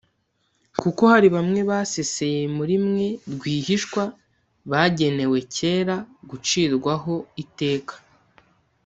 [0.81, 4.03] kuko hariho bamwe baseseye muri mwe rwihishwa
[4.71, 5.95] bagenewe kera
[6.29, 7.95] gucirwa ho iteka